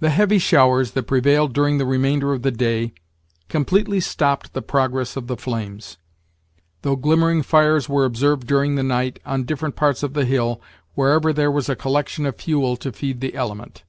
The 0.00 0.10
heavy 0.10 0.40
showers 0.40 0.90
that 0.98 1.04
prevailed 1.04 1.52
during 1.52 1.78
the 1.78 1.86
remainder 1.86 2.32
of 2.32 2.42
the 2.42 2.50
day 2.50 2.92
completely 3.48 4.00
stopped 4.00 4.52
the 4.52 4.62
progress 4.62 5.14
of 5.14 5.28
the 5.28 5.36
flames; 5.36 5.96
though 6.80 6.96
glimmering 6.96 7.42
fires 7.44 7.88
were 7.88 8.04
observed 8.04 8.48
during 8.48 8.74
the 8.74 8.82
night, 8.82 9.20
on 9.24 9.44
different 9.44 9.76
parts 9.76 10.02
of 10.02 10.14
the 10.14 10.24
hill, 10.24 10.60
wherever 10.96 11.32
there 11.32 11.52
was 11.52 11.68
a 11.68 11.76
collection 11.76 12.26
of 12.26 12.34
fuel 12.34 12.76
to 12.78 12.90
feed 12.90 13.20
the 13.20 13.36
element. 13.36 13.84